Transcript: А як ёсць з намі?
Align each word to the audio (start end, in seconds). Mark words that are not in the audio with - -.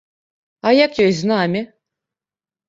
А 0.69 0.71
як 0.85 0.91
ёсць 1.05 1.19
з 1.19 1.29
намі? 1.33 1.61